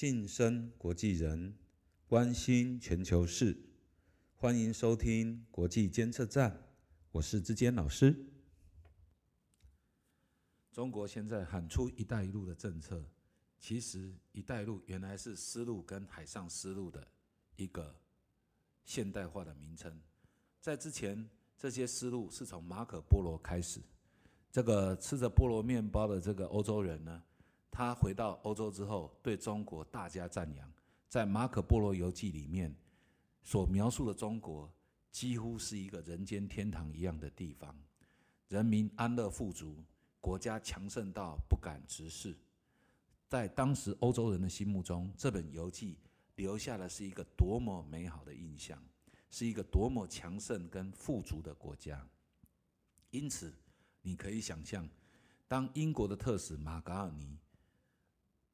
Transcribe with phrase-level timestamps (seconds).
[0.00, 1.54] 晋升国际人，
[2.06, 3.54] 关心全球事，
[4.34, 6.58] 欢迎收听国际监测站，
[7.12, 8.16] 我是志坚老师。
[10.72, 13.04] 中国现在喊出“一带一路”的政策，
[13.58, 17.06] 其实“一带一路”原来是丝路跟海上丝路的
[17.56, 17.94] 一个
[18.86, 20.00] 现代化的名称。
[20.62, 21.28] 在之前，
[21.58, 23.82] 这些丝路是从马可波罗开始。
[24.50, 27.22] 这个吃着菠萝面包的这个欧洲人呢，
[27.70, 30.72] 他回到欧洲之后，对中国大加赞扬。
[31.08, 32.74] 在马可波罗游记里面
[33.42, 34.72] 所描述的中国，
[35.10, 37.76] 几乎是一个人间天堂一样的地方，
[38.48, 39.82] 人民安乐富足。
[40.22, 42.36] 国家强盛到不敢直视，
[43.26, 45.96] 在当时欧洲人的心目中，这本游记
[46.34, 48.78] 留下的是一个多么美好的印象，
[49.30, 52.06] 是一个多么强盛跟富足的国家。
[53.08, 53.50] 因此，
[54.02, 54.86] 你可以想象，
[55.48, 57.38] 当英国的特使马嘎尔尼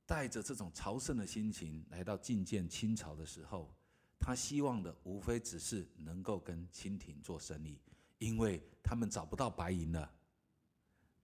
[0.06, 3.74] 带着这种朝圣的心情来到觐见清朝的时候，
[4.18, 7.78] 他希望的无非只是能够跟清廷做生意，
[8.18, 10.10] 因为他们找不到白银了。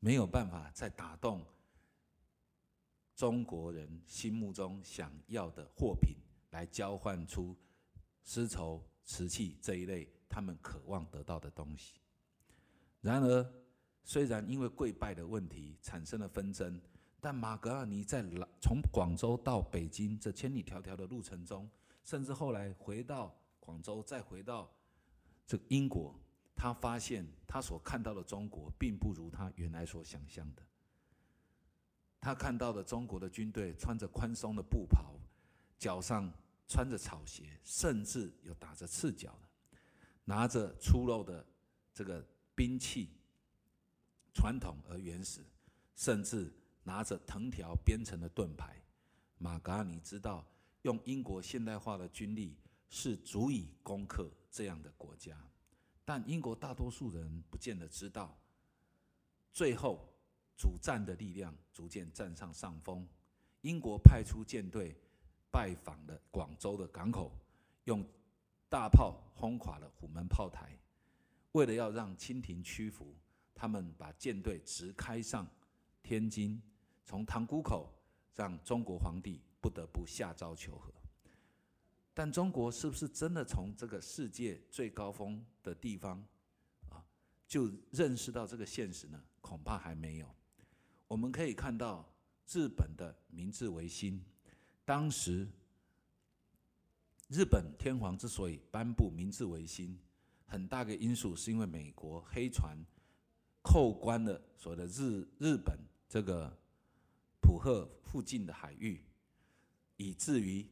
[0.01, 1.47] 没有办法再打动
[3.15, 6.17] 中国人心目中想要的货品，
[6.51, 7.57] 来交换出
[8.25, 12.01] 丝绸、瓷器这一类他们渴望得到的东西。
[13.01, 13.53] 然而，
[14.03, 16.81] 虽然因为跪拜的问题产生了纷争，
[17.25, 18.21] 但马格尔尼在
[18.61, 21.71] 从广州到北京这千里迢迢的路程中，
[22.03, 24.69] 甚至后来回到广州，再回到
[25.47, 26.13] 这个英国。
[26.57, 30.63] 他发现，他所看到的中国并不如他原来所想象的。
[32.21, 35.15] 他看到的中国的军队穿着宽松的布袍，
[35.79, 36.29] 脚上
[36.67, 39.79] 穿着草鞋，甚至有打着赤脚的，
[40.25, 41.47] 拿着粗陋的
[41.95, 43.11] 这个兵器，
[44.35, 45.41] 传统而原始，
[45.95, 46.53] 甚至
[46.85, 48.81] 拿着藤条编成的盾牌。
[49.39, 50.47] 马嘎尼知道，
[50.83, 52.57] 用英国现代化的军力
[52.89, 55.37] 是足以攻克这样的国家。
[56.05, 58.37] 但英国大多数人不见得知道，
[59.53, 60.09] 最后
[60.57, 63.07] 主战的力量逐渐占上上风。
[63.61, 64.97] 英国派出舰队
[65.51, 67.33] 拜访了广州的港口，
[67.85, 68.05] 用
[68.69, 70.77] 大炮轰垮了虎门炮台。
[71.53, 73.15] 为了要让清廷屈服，
[73.55, 75.47] 他们把舰队直开上
[76.03, 76.61] 天津，
[77.05, 77.93] 从塘沽口
[78.35, 80.93] 让中国皇帝不得不下诏求和。
[82.15, 86.23] 但中国是不是真的从这个世界最高峰的地方
[86.91, 87.03] 啊，
[87.47, 89.23] 就认识到这个现实呢？
[89.41, 90.29] 恐怕还没有。
[91.09, 92.07] 我们可以看到
[92.49, 94.23] 日本的明治维新，
[94.85, 95.49] 当时
[97.29, 99.99] 日本天皇之所以颁布明治维新，
[100.47, 102.77] 很大个因素是因为美国黑船
[103.63, 106.55] 扣关了所谓的日日本这个
[107.53, 109.05] 浦贺附近的海域，
[109.99, 110.67] 以至于。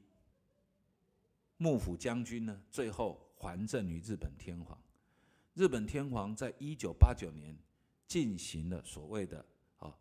[1.58, 4.82] 幕府将军呢，最后还政于日本天皇。
[5.52, 7.54] 日本天皇在一九八九年
[8.06, 9.44] 进行了所谓的
[9.76, 9.94] 啊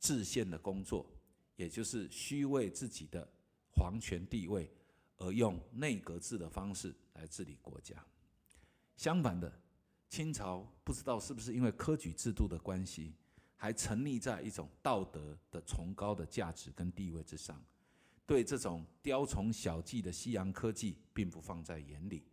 [0.00, 1.06] 制宪的工作，
[1.54, 3.24] 也就是虚位自己的
[3.72, 4.68] 皇权地位，
[5.18, 8.04] 而用内阁制的方式来治理国家。
[8.96, 9.56] 相反的，
[10.08, 13.14] 清朝不知道是不是因为科举制度的关系，
[13.64, 17.58] 还沉溺在一种道德的崇高的价值跟地位之上。
[18.26, 22.26] 对这种雕虫小技的西洋科技并不放在眼里，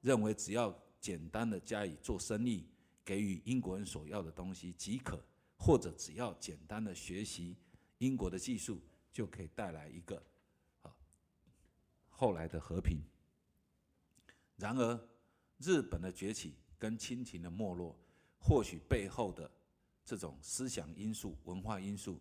[0.00, 2.66] 认为只要简单的加以做生意，
[3.04, 5.24] 给予英国人所要的东西即可，
[5.56, 7.56] 或者只要简单的学习
[7.98, 8.80] 英国的技术，
[9.12, 10.20] 就可以带来一个
[10.82, 10.92] 啊
[12.08, 13.00] 后来的和平。
[14.56, 15.08] 然而，
[15.58, 17.96] 日本的崛起跟清廷的没落，
[18.40, 19.48] 或许背后的
[20.08, 22.18] 这种思想因素、文化因素，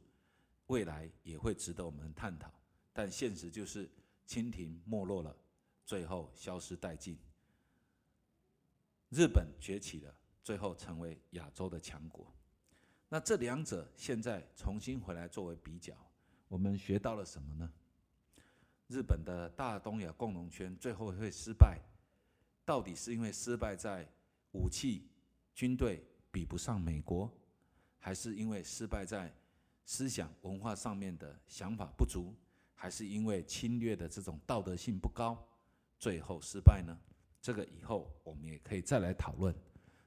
[0.66, 2.52] 未来也会值得我们探讨。
[2.92, 3.90] 但现实就是，
[4.26, 5.34] 清廷没落了，
[5.86, 7.18] 最后消失殆尽。
[9.08, 12.30] 日本崛起了，最后成为亚洲的强国。
[13.08, 15.96] 那这两者现在重新回来作为比较，
[16.50, 17.72] 我们学到了什么呢？
[18.90, 21.80] 日本的大东亚共荣圈最后会失败，
[22.66, 24.06] 到底是因为失败在
[24.52, 25.08] 武器、
[25.56, 27.34] 军队比不上美国，
[28.00, 29.34] 还是因为失败在
[29.86, 32.34] 思想文化上面的想法不足？
[32.74, 35.44] 还是因为侵略的这种道德性不高，
[35.98, 36.96] 最后失败呢？
[37.42, 39.56] 这个以后我们也可以再来讨论。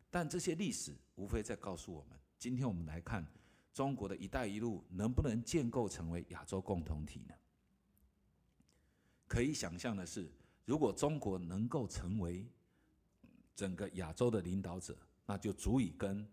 [0.08, 3.26] 但这些历史无非在告诉我们：今天我们来看
[3.72, 7.34] 中国的一带一路能不能建构成为亚洲共同体呢？
[9.26, 10.30] 可以想象的是，
[10.64, 12.46] 如果中国能够成为
[13.56, 14.96] 整个亚洲的领导者，
[15.26, 16.24] 那就足以跟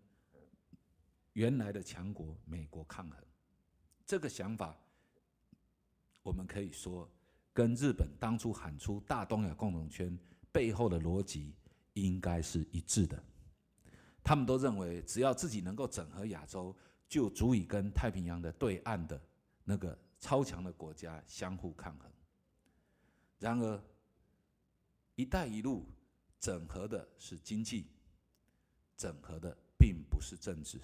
[1.38, 3.24] 原来的强国美国抗衡。
[4.04, 4.76] 这个想法。
[6.24, 7.08] 我们可以说
[7.54, 10.18] 跟日本当初喊出大东亚共荣圈
[10.52, 11.54] 背后的逻辑
[11.94, 13.22] 应该是一致的。
[14.22, 16.76] 他们都认为，只要自己能够整合亚洲，
[17.08, 19.18] 就足以跟太平洋的对岸的
[19.64, 22.10] 那个超强的国家相互抗衡。
[23.38, 23.80] 然而
[25.14, 25.86] ，“一带一路”
[26.40, 27.86] 整合的是经济，
[28.96, 30.78] 整合的并不是政治。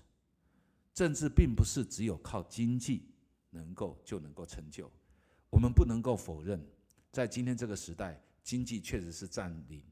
[0.94, 3.10] 政治并不是只有靠经济
[3.50, 4.90] 能够就能够成就。
[5.50, 6.64] 我们不能够否认，
[7.10, 9.82] 在今天这个时代，经济确实是占领、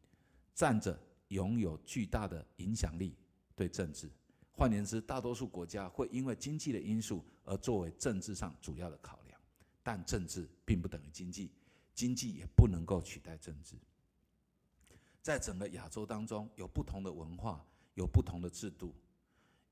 [0.54, 3.16] 站着拥有巨大的影响力。
[3.54, 4.10] 对政治，
[4.50, 9.38] 换言之，大多数国家会因为经济的因素而作为政治上主要的考量，
[9.82, 11.50] 但政治并不等于经济，
[11.94, 13.76] 经济也不能够取代政治。
[15.20, 17.64] 在整个亚洲当中，有不同的文化，
[17.94, 18.94] 有不同的制度，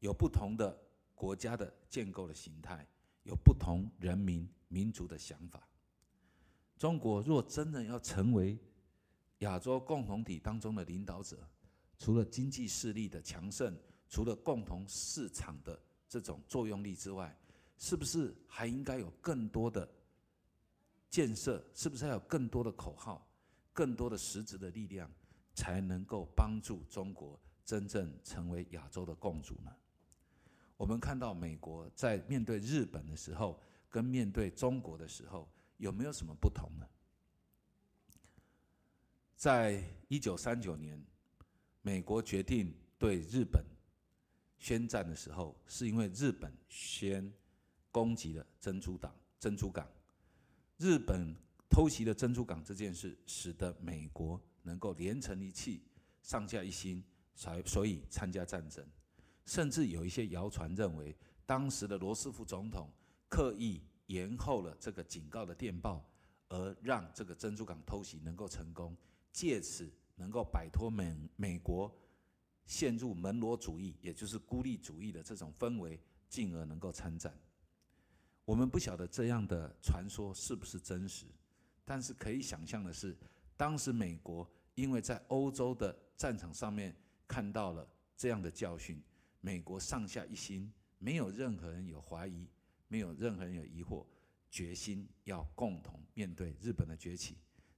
[0.01, 0.79] 有不同的
[1.21, 2.89] 国家的建构的形态，
[3.25, 5.69] 有不同人民民族的想法。
[6.79, 8.59] 中国若真的要成为
[9.41, 11.47] 亚洲共同体当中的领导者，
[11.99, 13.77] 除了经济势力的强盛，
[14.09, 15.79] 除了共同市场的
[16.09, 17.39] 这种作用力之外，
[17.77, 19.87] 是不是还应该有更多的
[21.11, 21.63] 建设？
[21.75, 23.29] 是不是还有更多的口号、
[23.75, 25.13] 更多的实质的力量，
[25.53, 29.71] 才能够帮助中国真正成为亚洲的共主呢？
[30.81, 33.61] 我们看到美国在面对日本的时候，
[33.91, 35.47] 跟面对中国的时候，
[35.77, 36.89] 有没有什么不同呢？
[39.37, 40.99] 在一九三九年。
[41.83, 43.63] 美国决定对日本
[44.59, 47.31] 宣战的时候，是因为日本先
[47.91, 49.15] 攻击了珍珠港。
[49.39, 49.87] 珍珠港，
[50.79, 51.35] 日本
[51.69, 55.83] 偷袭了珍珠港这件事，使得美国能够连成一气，
[56.23, 57.03] 上下一心，
[57.35, 58.87] 才所以参加战争。
[59.51, 61.13] 甚至有一些谣传认为，
[61.45, 62.89] 当时的罗斯福总统
[63.29, 66.09] 刻意延后了这个警告的电报，
[66.49, 68.97] 而让这个珍珠港偷袭能够成功，
[69.33, 69.93] 借此。
[70.17, 71.91] 能够摆脱美美国
[72.67, 75.99] 陷入门罗主义，也就是孤立主义的这种氛围，
[76.29, 77.35] 进而能够参战。
[78.45, 81.25] 我们不晓得这样的传说是不是真实，
[81.87, 83.17] 但是可以想象的是，
[83.57, 86.95] 当时美国因为在欧洲的战场上面
[87.27, 89.03] 看到了这样的教训，
[89.41, 92.47] 美国上下一心，没有任何人有怀疑，
[92.89, 94.07] 没有任何人有疑惑，
[94.51, 97.37] 决心要共同面对日本的崛起。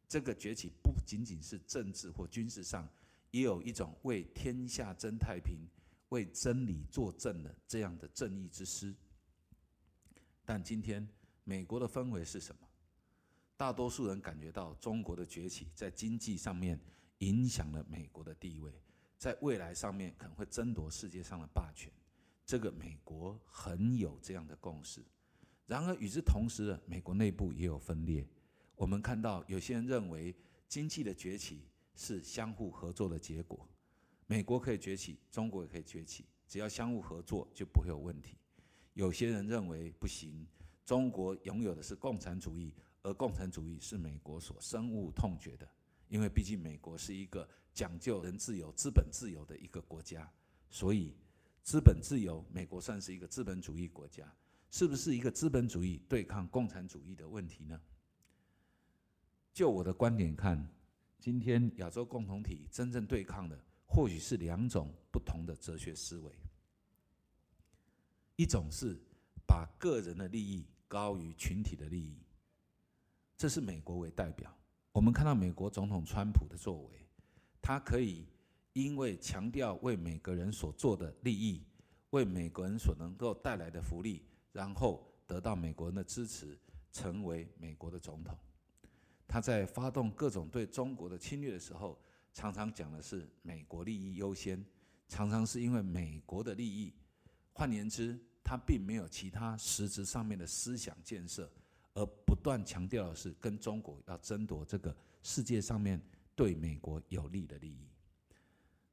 [0.08, 2.88] 这个崛起不仅仅是政治或军事上，
[3.30, 5.66] 也有一种为天下争太平、
[6.10, 8.94] 为真理作证的这样的正义之师。
[10.44, 11.08] 但今天
[11.44, 12.68] 美国的氛围是什么？
[13.56, 16.78] 大多数人感觉到中国的崛起在经济上面
[17.18, 18.72] 影响了美国的地位，
[19.22, 21.88] 在未来上面可能会争夺世界上的霸权。
[22.44, 25.00] 这个美国很有这样的共识。
[25.64, 28.28] 然而与之同时，美国内部也有分裂。
[28.74, 30.34] 我们看到有些人认为
[30.66, 33.68] 经济的崛起是相互合作的结果，
[34.26, 38.36] 美国可以崛起，中国也可以崛起，只要相互合作就不会有问题。
[38.94, 40.44] 有些人认为不行，
[40.84, 45.68] 中国拥有的是共产主义，而共产主义是美国所深恶痛绝的，
[46.12, 50.30] 因为毕竟美国是一个讲究人自由、资本自由的一个国家，
[50.68, 51.16] 所以
[51.62, 54.30] 资本自由，美国算是一个资本主义国家，
[54.70, 57.80] 是不是一个资本主义对抗共产主义的问题呢？
[59.54, 60.70] 就我的观点看，
[61.18, 66.30] 今天亚洲共同体真正对抗的，或许是两种不同的哲学思维。
[68.36, 69.00] 一种是
[69.46, 72.18] 把个人的利益高于群体的利益，
[73.38, 74.54] 这是美国为代表。
[74.92, 77.08] 我们看到美国总统川普的作为，
[77.62, 78.26] 他可以
[78.74, 81.64] 因为强调为每个人所做的利益，
[82.10, 84.22] 为美国人所能够带来的福利，
[84.52, 86.58] 然后得到美国人的支持，
[86.92, 88.36] 成为美国的总统。
[89.26, 91.98] 他在发动各种对中国的侵略的时候，
[92.34, 94.62] 常常讲的是美国利益优先，
[95.08, 96.92] 常常是因为美国的利益。
[97.54, 101.50] 换言之，他并没有其他实质上面的思想建设，
[102.42, 106.00] 断强调的是跟中国要争夺这个世界上面
[106.34, 107.86] 对美国有利的利益。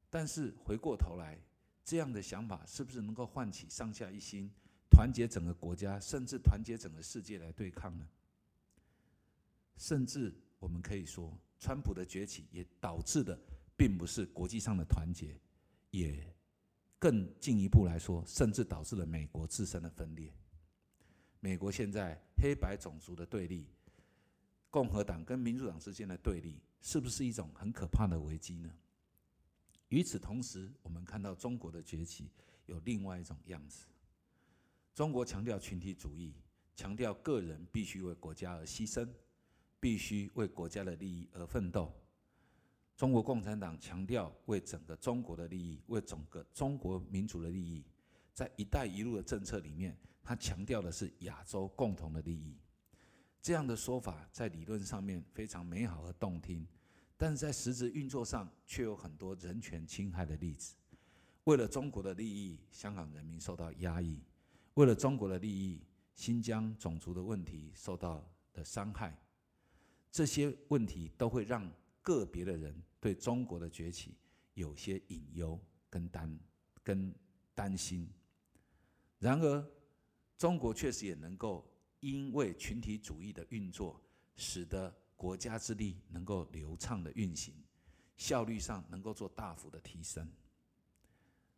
[0.10, 1.38] 但是回过头来，
[1.84, 4.50] 这样的想法是不是能够唤起上下一心，
[4.90, 8.08] 团结整个国家，甚至团结整个世界来对抗呢？
[9.78, 13.40] 甚至我们可以说，川普的崛起也导致的，
[13.78, 15.40] 并不是国际上的团结，
[15.92, 16.36] 也
[16.98, 20.34] 更进一步来说，甚至导致了美国自身的分裂。
[21.40, 23.66] 美国现在黑白种族的对立，
[24.70, 28.70] 共和党跟民主党之间的对立，是不是一种很可怕的危机呢？
[29.90, 32.30] 与此同时，我们看到中国的崛起
[32.66, 33.86] 有另外一种样子。
[34.94, 36.34] 中国强调群体主义，
[36.76, 39.08] 强调个人必须为国家而牺牲。
[39.82, 41.90] 必须为国家的利益而奋斗。
[42.98, 47.82] 中国共产党强调为整个中国的利益，为整个中国民族的利益。
[48.34, 49.98] 在“一带一路”的政策里面，
[50.30, 52.56] 他强调的是亚洲共同的利益。
[53.42, 56.68] 这样的说法在理论上面非常美好和动听，
[57.18, 60.76] 但是在实质运作上却有很多人权侵害的例子。
[61.46, 64.20] 为了中国的利益，香港人民受到压抑；
[64.76, 65.82] 为了中国的利益，
[66.14, 69.20] 新疆种族的问题受到的伤害。
[70.12, 71.68] 这些问题都会让
[72.04, 74.16] 个别的人对中国的崛起
[74.54, 75.60] 有些隐忧
[75.90, 76.40] 跟担
[76.84, 77.12] 跟
[77.56, 78.08] 担心。
[79.18, 79.68] 然而，
[80.40, 81.64] 中国确实也能够。
[82.02, 84.02] 因为群体主义的运作，
[84.38, 87.54] 使得国家之力能够流畅的运行，
[88.16, 90.26] 效率上能够做大幅的提升，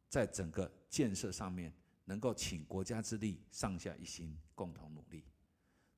[0.10, 1.72] 在整个建设上面
[2.06, 5.24] 能够请国家之力上下一心，共同努力。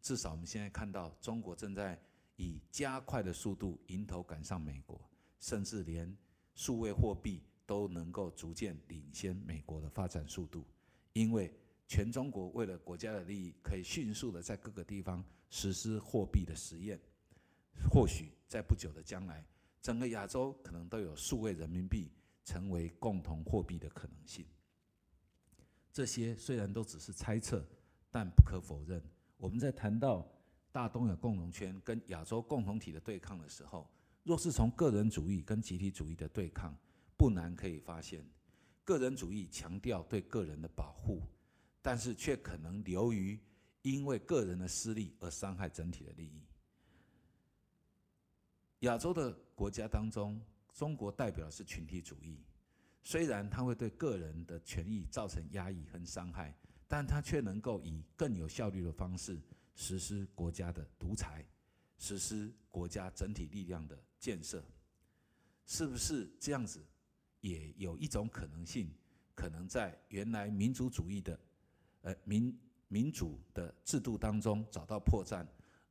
[0.01, 1.97] 至少我们现在看到，中国正在
[2.35, 4.99] 以加快的速度迎头赶上美国，
[5.39, 6.13] 甚至连
[6.53, 10.65] 数位货币都能够逐渐领先美国的发展速度，
[11.13, 11.49] 因为。
[11.93, 16.99] 全中国为了国家的利益，可以迅速的在各个地方实施货币的实验。
[17.87, 19.45] 或许在不久的将来，
[19.79, 22.11] 整个亚洲可能都有数位人民币
[22.45, 24.43] 成为共同货币的可能性。
[25.91, 27.63] 这些虽然都只是猜测，
[28.09, 28.99] 但不可否认，
[29.37, 30.27] 我们在谈到
[30.71, 33.87] 大东亚共荣圈跟亚洲共同体的对抗的时候，
[34.23, 36.75] 若是从个人主义跟集体主义的对抗，
[37.15, 38.27] 不难可以发现，
[38.83, 41.21] 个人主义强调对个人的保护。
[41.83, 43.37] 但是却可能流于
[43.81, 46.41] 因为个人的私利而伤害整体的利益。
[48.79, 50.41] 亚洲的国家当中，
[50.73, 52.41] 中国代表的是群体主义，
[53.03, 59.41] 虽然它会对个人的权益造成压抑和伤害，但它却能够以更有效率的方式
[59.75, 61.45] 实施国家的独裁，
[61.97, 64.63] 实施国家整体力量的建设。
[65.65, 66.81] 是不是这样子？
[67.41, 68.89] 也有一种可能性，
[69.35, 71.37] 可能在原来民族主义的。
[72.03, 72.57] 呃，民
[72.87, 75.45] 民主的制度当中找到破绽，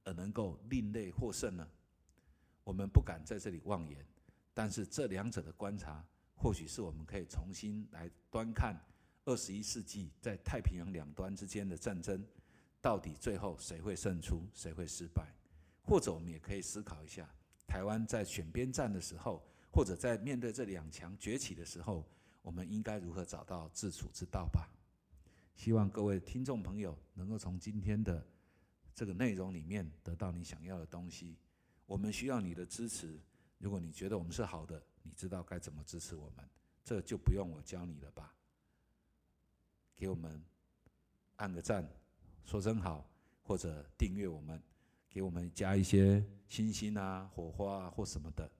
[0.05, 1.69] 而能够另类获胜呢？
[2.65, 4.07] 我们不敢在这里妄言，
[4.55, 6.05] 但是这两者的观察，
[6.37, 8.81] 或许是我们可以重新来端看
[9.25, 12.25] 二十一世纪在太平洋两端之间的战争，
[12.81, 15.27] 到底最后谁会胜出，谁会失败？
[15.83, 17.29] 或者我们也可以思考一下，
[17.67, 19.43] 台湾在选边站的时候，
[19.73, 22.07] 或者在面对这两强崛起的时候，
[22.43, 24.69] 我们应该如何找到自处之道吧？
[25.55, 28.27] 希望各位听众朋友能够从今天的
[28.95, 31.37] 这个内容里面得到你想要的东西。
[31.87, 33.21] 我们需要你的支持。
[33.59, 36.49] 如果你觉得我们是好的，你知道该怎么支持我们，
[36.85, 38.35] 这就不用我教你了吧？
[39.95, 40.43] 给我们
[41.37, 41.89] 按个赞，
[42.45, 43.09] 说声好，
[43.43, 44.61] 或者订阅我们，
[45.09, 48.51] 给我们加一些星星啊、火花啊或什么的，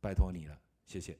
[0.00, 1.18] 拜托你了，谢谢。